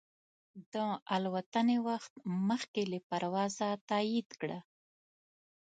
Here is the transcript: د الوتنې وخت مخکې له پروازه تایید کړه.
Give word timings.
د 0.73 0.75
الوتنې 1.15 1.77
وخت 1.87 2.13
مخکې 2.49 2.81
له 2.91 2.99
پروازه 3.09 3.69
تایید 3.89 4.29
کړه. 4.41 4.59